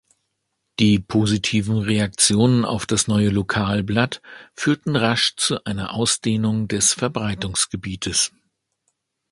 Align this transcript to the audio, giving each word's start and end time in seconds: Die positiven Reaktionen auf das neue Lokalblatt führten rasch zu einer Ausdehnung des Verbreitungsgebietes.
Die 0.79 0.97
positiven 0.97 1.77
Reaktionen 1.77 2.65
auf 2.65 2.87
das 2.87 3.07
neue 3.07 3.29
Lokalblatt 3.29 4.19
führten 4.55 4.95
rasch 4.95 5.35
zu 5.35 5.63
einer 5.65 5.93
Ausdehnung 5.93 6.67
des 6.67 6.93
Verbreitungsgebietes. 6.93 8.31